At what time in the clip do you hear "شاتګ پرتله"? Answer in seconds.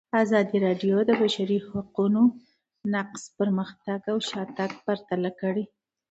4.29-5.31